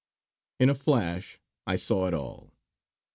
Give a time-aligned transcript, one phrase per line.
[0.59, 2.55] In a flash I saw it all.